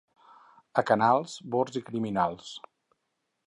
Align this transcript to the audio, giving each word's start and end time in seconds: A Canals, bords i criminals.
A 0.83 0.83
Canals, 0.91 1.37
bords 1.57 1.79
i 1.81 1.85
criminals. 1.91 2.51